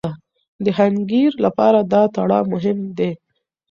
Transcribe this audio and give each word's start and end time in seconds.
د 0.63 0.65
حنکير 0.77 1.31
لپاره 1.45 1.79
دا 1.93 2.01
تړاو 2.15 2.49
مهم 2.53 2.79
دی. 2.97 3.11